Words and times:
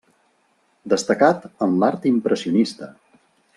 Destacat 0.93 1.45
en 1.67 1.77
l'art 1.83 2.09
impressionista. 2.15 2.93